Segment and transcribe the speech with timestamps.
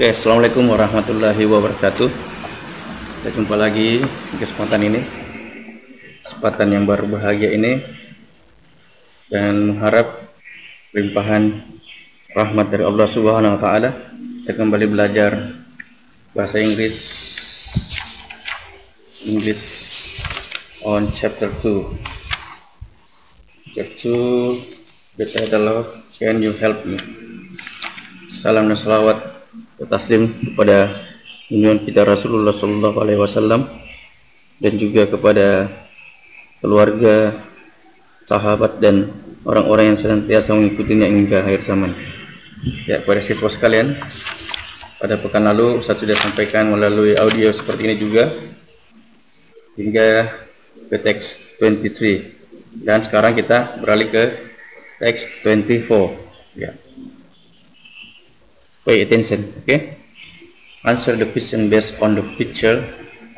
[0.00, 2.08] Oke, Assalamualaikum warahmatullahi wabarakatuh.
[3.20, 4.96] Kita jumpa lagi di kesempatan ini,
[6.24, 7.84] kesempatan yang berbahagia ini,
[9.28, 10.32] dan mengharap
[10.96, 11.60] limpahan
[12.32, 13.92] rahmat dari Allah Subhanahu Wa Taala.
[14.40, 15.36] Kita kembali belajar
[16.32, 16.96] bahasa Inggris,
[19.28, 19.64] English
[20.80, 23.76] on chapter 2.
[23.76, 26.96] Chapter 2, the title of Can You Help Me?
[28.32, 29.29] Salam dan salawat
[29.88, 30.92] taslim kepada
[31.48, 33.64] junjungan kita Rasulullah Sallallahu Alaihi Wasallam
[34.60, 35.72] dan juga kepada
[36.60, 37.32] keluarga,
[38.28, 39.08] sahabat dan
[39.48, 41.96] orang-orang yang senantiasa mengikutinya hingga akhir zaman.
[42.84, 43.96] Ya, pada siswa sekalian,
[45.00, 48.28] pada pekan lalu saya sudah sampaikan melalui audio seperti ini juga
[49.80, 50.28] hingga
[50.92, 54.24] ke teks 23 dan sekarang kita beralih ke
[55.00, 56.76] teks 24 ya
[58.90, 59.94] pay attention okay?
[60.82, 62.82] Answer the question based on the picture.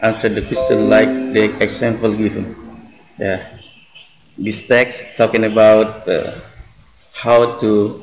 [0.00, 2.56] Answer the question like the example given.
[3.18, 3.44] Yeah.
[4.38, 6.40] This text talking about uh,
[7.12, 8.00] how to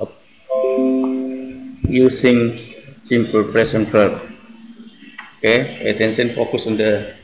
[1.89, 2.59] using
[3.03, 4.21] simple present verb.
[5.39, 5.89] Okay?
[5.89, 7.15] Attention focus on the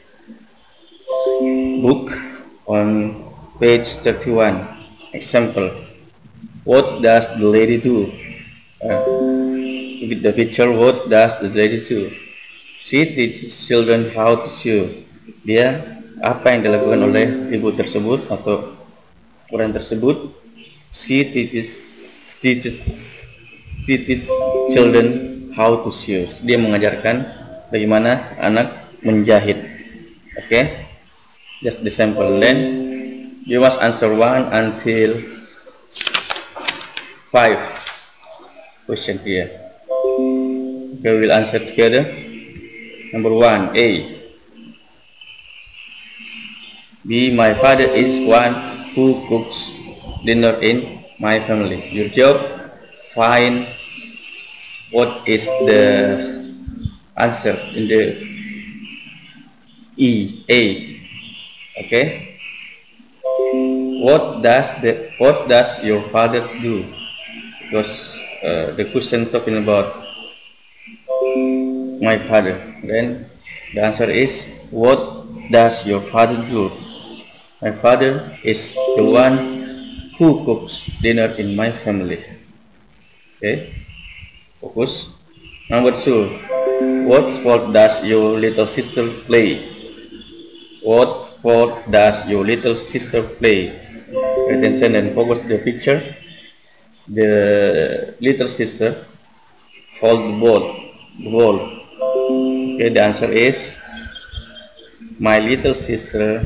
[1.86, 2.10] book
[2.66, 3.30] on
[3.60, 4.66] page 31
[5.14, 5.70] example.
[6.64, 8.10] What does the lady do?
[8.82, 9.35] Uh,
[10.14, 12.12] the picture what does the lady do?
[12.86, 14.86] She teaches children how to sew
[15.42, 15.82] dia
[16.22, 18.78] apa yang dilakukan oleh ibu tersebut atau
[19.50, 20.30] orang tersebut?
[20.94, 21.74] She teaches
[22.40, 22.78] teaches
[23.84, 24.30] she teaches
[24.70, 27.26] children how to sew dia mengajarkan
[27.74, 29.58] bagaimana anak menjahit.
[30.38, 30.64] Oke okay?
[31.66, 32.38] just the sample.
[32.38, 35.18] Then you must answer one until
[37.34, 37.58] five.
[38.86, 39.65] Question here
[41.14, 42.02] we will answer together.
[43.14, 44.16] Number one, A.
[47.06, 47.30] B.
[47.30, 48.54] My father is one
[48.98, 49.70] who cooks
[50.26, 51.86] dinner in my family.
[51.94, 52.42] Your job,
[53.14, 53.68] find
[54.90, 56.42] what is the
[57.16, 58.04] answer in the
[59.98, 60.62] E, A.
[61.86, 62.40] Okay.
[64.02, 66.86] What does the what does your father do?
[67.62, 70.05] Because uh, the question talking about
[72.06, 72.56] my father.
[72.84, 73.26] Then
[73.74, 76.72] the answer is, what does your father do?
[77.62, 79.38] My father is the one
[80.18, 82.24] who cooks dinner in my family.
[83.38, 83.74] Okay,
[84.62, 85.10] focus.
[85.70, 86.30] Number two,
[87.10, 89.50] what sport does your little sister play?
[90.84, 93.74] What sport does your little sister play?
[94.54, 96.00] Attention and focus the picture.
[97.08, 99.06] The little sister
[100.00, 100.62] hold the ball,
[101.18, 101.85] the ball
[102.76, 103.72] Okay, the answer is
[105.18, 106.44] my little sister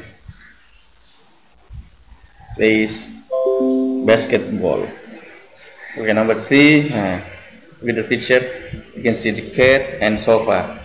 [2.54, 3.10] plays
[4.06, 4.86] basketball.
[5.98, 7.18] Okay, number three, uh,
[7.82, 8.46] with the picture,
[8.96, 10.78] you can see the cat and sofa.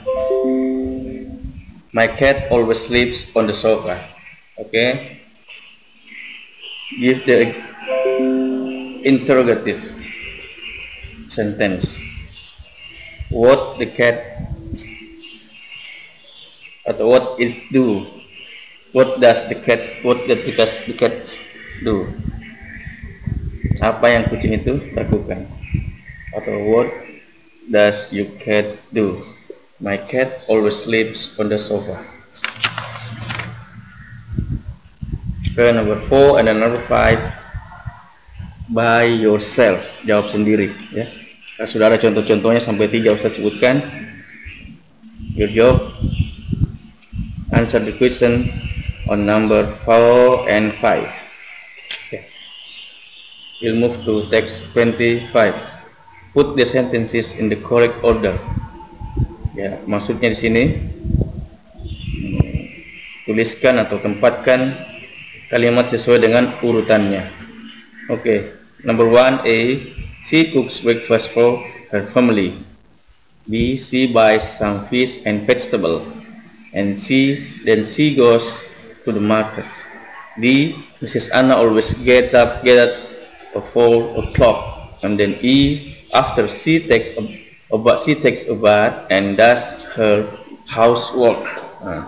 [1.93, 4.00] My cat always sleeps on the sofa.
[4.56, 5.21] Okay,
[6.99, 7.53] give the
[9.05, 9.93] interrogative
[11.28, 12.00] sentence.
[13.28, 14.54] What the cat
[16.84, 18.05] atau what is do?
[18.95, 21.15] What does the cat what does the cat, the cat
[21.83, 22.06] do?
[23.83, 25.50] Apa yang kucing itu lakukan?
[26.31, 26.89] Atau what
[27.67, 29.19] does your cat do?
[29.83, 31.99] My cat always sleeps on the sofa.
[35.55, 37.19] Okay, number four and then number five.
[38.71, 39.84] By yourself.
[40.06, 41.06] Jawab sendiri ya.
[41.55, 43.83] Nah, sudah ada contoh-contohnya sampai tiga Ustaz sebutkan.
[45.34, 45.94] Your job
[47.65, 48.53] answer the question
[49.09, 51.09] on number 4 and 5
[52.05, 52.29] okay.
[53.65, 55.33] we'll move to text 25
[56.37, 58.37] put the sentences in the correct order.
[59.56, 60.62] Ya maksudnya di sini
[62.21, 62.62] hmm,
[63.25, 64.75] tuliskan atau tempatkan
[65.49, 67.31] kalimat sesuai dengan urutannya.
[68.11, 68.38] Oke okay.
[68.85, 69.81] number one A
[70.29, 72.61] she cooks breakfast for her family.
[73.49, 76.03] B she buys some fish and vegetable
[76.75, 78.67] and C then she goes
[79.06, 79.65] to the market.
[80.38, 81.31] D Mrs.
[81.31, 82.93] Anna always get up get up
[83.55, 87.23] at four o'clock and then E after she takes a,
[87.71, 89.62] a bath she takes a bath and does
[89.94, 90.26] her
[90.67, 91.41] housework.
[91.81, 92.03] Uh.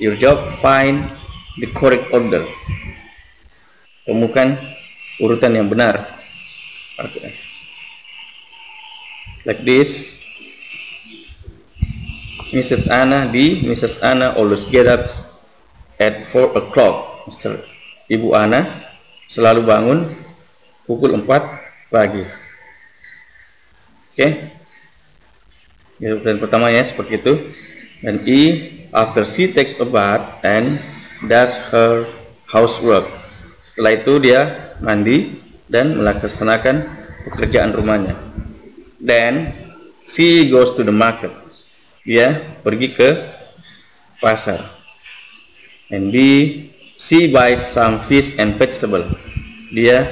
[0.00, 1.04] Your job find
[1.60, 2.48] the correct order.
[4.08, 4.56] Temukan
[5.20, 6.08] urutan yang benar.
[6.96, 7.36] Okay.
[9.44, 10.19] like this
[12.50, 12.90] Mrs.
[12.90, 14.02] Anna di Mrs.
[14.02, 15.06] Anna always get up
[16.00, 17.26] at 4 o'clock
[18.10, 18.66] Ibu Anna
[19.30, 19.98] selalu bangun
[20.88, 21.26] pukul 4
[21.94, 24.30] pagi oke okay.
[26.00, 27.34] dan pertamanya seperti itu
[28.02, 28.40] dan E
[28.90, 30.82] after she takes a bath and
[31.30, 32.08] does her
[32.50, 33.06] housework
[33.62, 35.38] setelah itu dia mandi
[35.70, 36.88] dan melaksanakan
[37.30, 38.18] pekerjaan rumahnya
[38.98, 39.54] then
[40.02, 41.30] she goes to the market
[42.10, 43.22] dia pergi ke
[44.18, 44.66] pasar.
[45.94, 46.18] And B
[46.98, 49.06] she buys some fish and vegetable.
[49.70, 50.10] Dia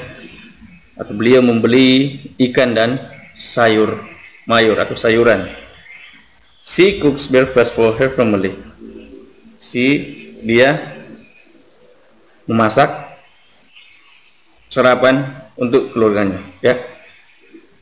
[0.94, 3.02] atau beliau membeli ikan dan
[3.34, 3.98] sayur
[4.46, 5.50] mayur atau sayuran.
[6.62, 8.54] She cooks breakfast for her family.
[9.58, 9.86] Si
[10.46, 10.78] dia
[12.46, 12.94] memasak
[14.70, 15.26] sarapan
[15.58, 16.78] untuk keluarganya ya.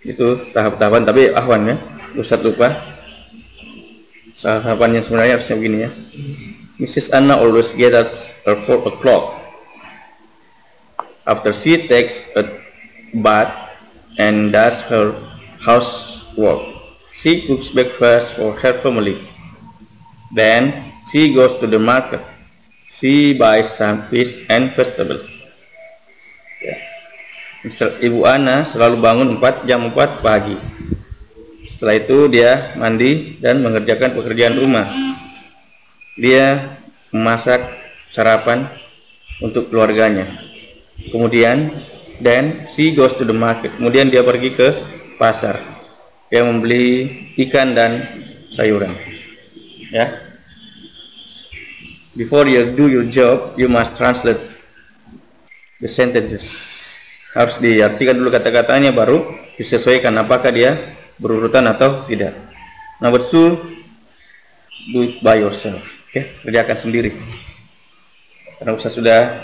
[0.01, 1.77] Itu tahap-tahapan tapi ahwan ya.
[2.17, 2.96] Ustaz lupa
[4.37, 5.91] sahabatnya sebenarnya harusnya begini ya.
[6.77, 7.09] Mrs.
[7.17, 8.13] Anna always get up
[8.45, 9.41] at 4 o'clock.
[11.25, 12.45] After she takes a
[13.17, 13.51] bath
[14.21, 15.17] and does her
[15.65, 16.77] housework
[17.17, 19.17] she cooks breakfast for her family.
[20.37, 22.21] Then she goes to the market.
[22.93, 25.25] She buys some fish and vegetable
[26.63, 26.77] ya.
[27.99, 30.55] Ibu Ana selalu bangun 4 jam 4 pagi
[31.77, 34.89] setelah itu dia mandi dan mengerjakan pekerjaan rumah.
[36.17, 36.73] Dia
[37.13, 37.61] memasak
[38.09, 38.65] sarapan
[39.45, 40.25] untuk keluarganya.
[41.13, 41.69] Kemudian
[42.25, 43.77] dan she goes to the market.
[43.77, 44.73] Kemudian dia pergi ke
[45.21, 45.61] pasar.
[46.33, 47.13] Dia membeli
[47.45, 48.09] ikan dan
[48.57, 48.97] sayuran.
[49.93, 50.17] Ya.
[52.17, 54.41] Before you do your job, you must translate
[55.77, 56.49] the sentences.
[57.37, 59.21] Harus diartikan dulu kata-katanya baru
[59.61, 62.37] disesuaikan apakah dia berurutan atau tidak.
[63.01, 63.57] Number two,
[64.93, 65.81] do it by yourself.
[66.09, 66.25] Oke, okay?
[66.45, 67.11] kerjakan sendiri.
[68.57, 69.37] Karena Ustaz sudah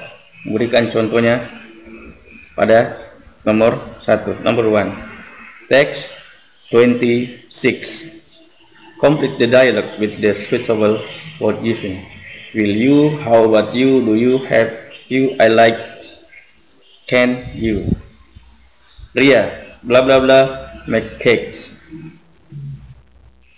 [0.49, 1.45] memberikan contohnya
[2.57, 2.97] pada
[3.45, 4.41] nomor satu.
[4.41, 4.89] Number one,
[5.69, 6.17] text
[6.73, 8.09] 26.
[9.03, 11.03] Complete the dialogue with the suitable
[11.43, 12.01] word given.
[12.55, 13.19] Will you?
[13.21, 14.01] How about you?
[14.01, 14.73] Do you have
[15.11, 15.35] you?
[15.43, 15.77] I like.
[17.11, 17.93] Can you?
[19.13, 21.79] Ria, bla bla bla make cakes.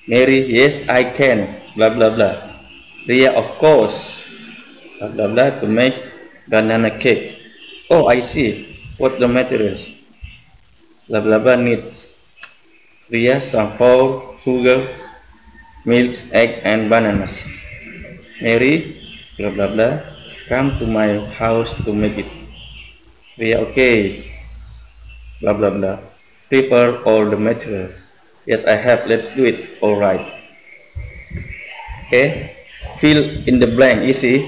[0.07, 2.37] Mary, yes, I can, blah, blah, blah.
[3.09, 4.25] Ria, of course,
[5.01, 5.97] blah, blah, blah, to make
[6.49, 7.41] banana cake.
[7.89, 8.69] Oh, I see.
[8.99, 9.89] What the materials?
[11.09, 12.13] Blah, blah, blah, needs.
[13.09, 14.85] Ria, some flour, sugar,
[15.85, 17.45] milk, egg, and bananas.
[18.45, 19.01] Mary,
[19.41, 20.01] blah, blah, blah,
[20.49, 22.29] come to my house to make it.
[23.41, 24.29] Ria, okay,
[25.41, 26.14] blah, blah, blah
[26.55, 28.07] prepare all the materials.
[28.47, 29.11] Yes, I have.
[29.11, 29.83] Let's do it.
[29.83, 30.23] All right.
[32.07, 32.55] Okay.
[33.03, 34.07] Fill in the blank.
[34.07, 34.47] Isi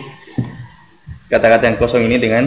[1.26, 2.46] kata-kata yang kosong ini dengan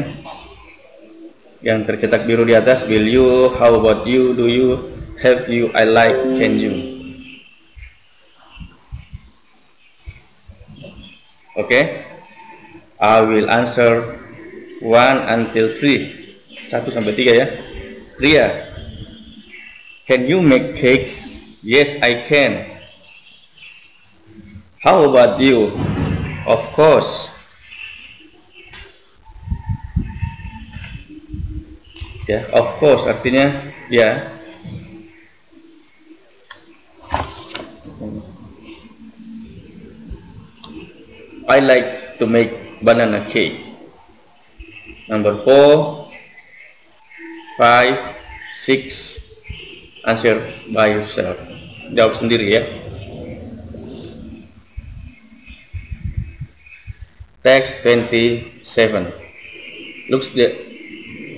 [1.60, 2.88] yang tercetak biru di atas.
[2.88, 3.52] Will you?
[3.60, 4.32] How about you?
[4.32, 4.96] Do you?
[5.20, 5.76] Have you?
[5.76, 6.16] I like.
[6.40, 6.74] Can you?
[11.60, 12.08] Okay.
[12.96, 14.16] I will answer
[14.80, 16.16] one until three.
[16.72, 17.48] Satu sampai tiga ya.
[18.20, 18.69] Ria,
[20.10, 21.22] Can you make cakes?
[21.62, 22.66] Yes, I can.
[24.82, 25.70] How about you?
[26.50, 27.30] Of course.
[32.26, 33.54] Ya, of course artinya
[33.86, 34.34] ya.
[41.46, 43.62] I like to make banana cake.
[45.06, 46.10] Number four,
[47.62, 48.18] five,
[48.58, 49.20] six,
[50.10, 50.42] answer
[50.74, 51.38] by yourself.
[51.94, 52.66] Jawab sendiri ya.
[57.46, 60.52] Text 27 looks the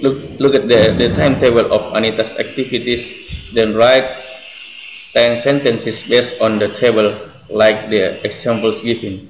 [0.02, 3.06] look look at the the timetable of Anita's activities
[3.54, 4.08] then write
[5.14, 7.14] 10 sentences based on the table
[7.52, 9.28] like the examples given.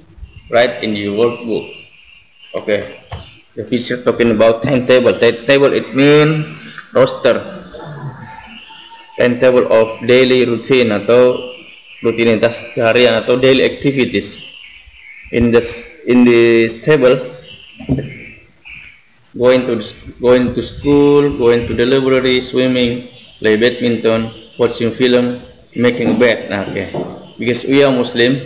[0.48, 1.66] Write in your workbook.
[2.54, 3.02] Okay.
[3.58, 5.12] The picture talking about timetable.
[5.18, 6.56] Timetable it mean
[6.94, 7.61] roster
[9.18, 11.38] timetable of daily routine atau
[12.02, 14.42] rutinitas harian atau daily activities.
[15.32, 17.16] In this in this table
[19.32, 19.80] going to
[20.20, 23.08] going to school going to the library swimming
[23.40, 24.28] play badminton
[24.60, 25.40] watching film
[25.72, 26.92] making a bed nah okay.
[27.40, 28.36] because we are muslim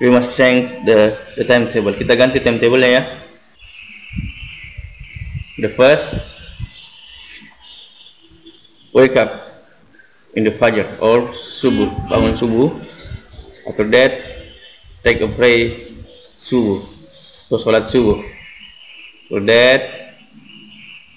[0.00, 1.90] we must change the the timetable.
[1.90, 3.02] Kita ganti timetable ya.
[5.58, 6.22] The first
[8.94, 9.47] wake up
[10.34, 12.68] in the fajr or subuh bangun subuh.
[13.68, 14.12] After that
[15.04, 15.92] take a pray
[16.40, 16.80] subuh
[17.48, 18.20] so salat subuh.
[19.28, 19.80] After that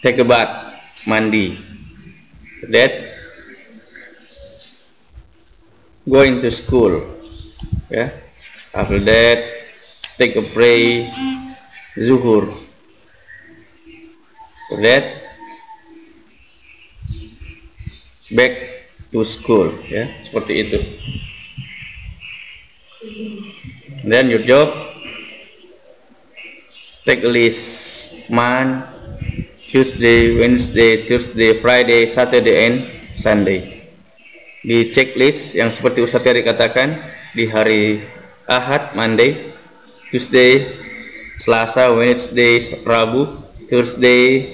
[0.04, 0.76] take a bath
[1.08, 1.60] mandi.
[2.64, 2.92] After that
[6.08, 6.98] going to school
[7.90, 8.10] yeah
[8.74, 9.38] after that
[10.18, 11.08] take a pray
[11.98, 12.50] zuhur.
[14.72, 15.04] After that
[18.32, 18.71] back
[19.12, 20.80] to school ya seperti itu.
[24.08, 24.72] Then your job
[27.06, 28.88] take a list month
[29.68, 32.76] Tuesday Wednesday Thursday Friday Saturday and
[33.20, 33.88] Sunday.
[34.62, 36.96] Di checklist yang seperti Ustaz Tari katakan
[37.34, 38.04] di hari
[38.46, 39.52] Ahad Monday
[40.14, 40.68] Tuesday
[41.42, 43.26] Selasa Wednesday Rabu
[43.72, 44.54] Thursday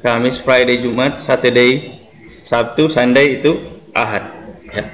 [0.00, 2.00] Kamis Friday Jumat Saturday
[2.48, 4.26] Sabtu Sunday itu Ahad
[4.74, 4.84] ya.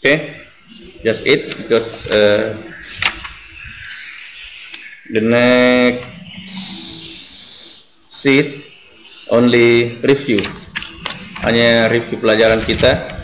[0.00, 0.16] okay.
[1.04, 2.56] just it because uh,
[5.12, 6.08] the next
[8.08, 8.64] sheet
[9.28, 10.40] only review
[11.44, 13.20] hanya review pelajaran kita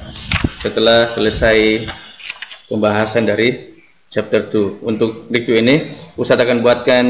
[0.61, 1.89] setelah selesai
[2.69, 3.77] pembahasan dari
[4.13, 7.05] chapter 2 untuk review ini Ustadz akan buatkan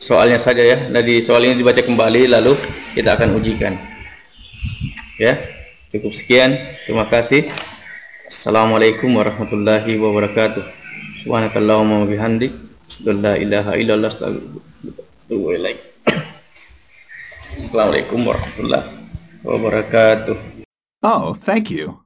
[0.00, 0.88] soalnya saja ya.
[0.88, 2.56] Nah di soal ini dibaca kembali lalu
[2.96, 3.89] kita akan ujikan.
[5.20, 5.36] Ya,
[5.92, 6.56] cukup sekian.
[6.88, 7.52] Terima kasih.
[8.24, 10.64] Assalamualaikum warahmatullahi wabarakatuh.
[11.20, 12.56] Subhanakallahumma wa bihamdik,
[13.04, 14.08] la ilaha illallah
[17.60, 18.88] Assalamualaikum warahmatullahi
[19.44, 20.64] wabarakatuh.
[21.04, 22.00] Oh, thank you.